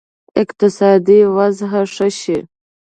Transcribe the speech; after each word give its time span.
اقتصادي 0.41 1.19
وضع 1.35 1.71
ښه 1.93 2.07
شي. 2.19 2.37